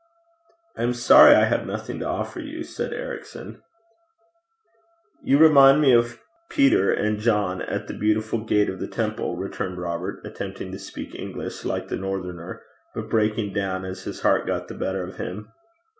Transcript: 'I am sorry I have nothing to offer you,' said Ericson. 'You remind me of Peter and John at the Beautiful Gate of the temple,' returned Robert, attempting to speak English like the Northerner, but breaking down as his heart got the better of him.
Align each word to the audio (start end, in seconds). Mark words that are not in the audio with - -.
'I 0.77 0.81
am 0.81 0.93
sorry 0.95 1.35
I 1.35 1.45
have 1.45 1.67
nothing 1.67 1.99
to 1.99 2.07
offer 2.07 2.39
you,' 2.39 2.63
said 2.63 2.91
Ericson. 2.91 3.61
'You 5.21 5.37
remind 5.37 5.79
me 5.79 5.91
of 5.93 6.19
Peter 6.49 6.91
and 6.91 7.19
John 7.19 7.61
at 7.61 7.85
the 7.87 7.93
Beautiful 7.93 8.43
Gate 8.43 8.67
of 8.67 8.79
the 8.79 8.87
temple,' 8.87 9.37
returned 9.37 9.77
Robert, 9.77 10.19
attempting 10.25 10.71
to 10.71 10.79
speak 10.79 11.13
English 11.13 11.65
like 11.65 11.89
the 11.89 11.97
Northerner, 11.97 12.63
but 12.95 13.11
breaking 13.11 13.53
down 13.53 13.85
as 13.85 14.05
his 14.05 14.21
heart 14.21 14.47
got 14.47 14.69
the 14.69 14.73
better 14.73 15.03
of 15.03 15.17
him. 15.17 15.51